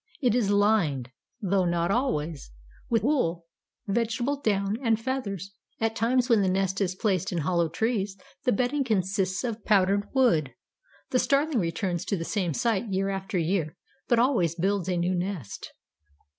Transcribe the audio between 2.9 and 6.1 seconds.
wool, vegetable down and feathers. At